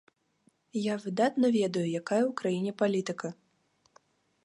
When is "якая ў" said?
2.01-2.31